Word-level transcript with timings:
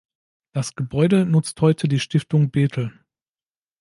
Das 0.53 0.73
Gebäude 0.73 1.27
nutzt 1.27 1.61
heute 1.61 1.87
die 1.87 1.99
Stiftung 1.99 2.49
Bethel. 2.49 2.91